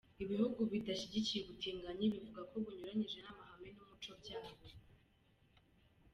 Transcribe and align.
Ibihugu 0.23 0.59
bidashyigikiye 0.71 1.39
ubutinganyi 1.43 2.05
bivuga 2.13 2.41
ko 2.49 2.55
bunyuranyije 2.63 3.17
n’ 3.21 3.27
amahame 3.31 3.69
n’ 3.71 3.77
umuco 3.83 4.11
byabo. 4.21 4.53